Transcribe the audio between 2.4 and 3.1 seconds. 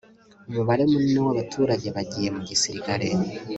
gisirikare